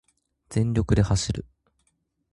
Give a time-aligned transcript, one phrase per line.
[0.49, 1.45] 全力で走る